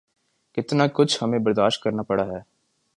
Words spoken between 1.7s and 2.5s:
کرنا پڑا ہے۔